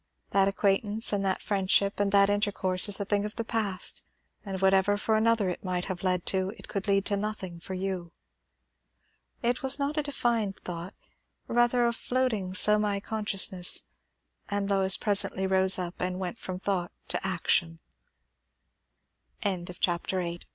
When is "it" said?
5.47-5.63, 6.57-6.67, 9.43-9.61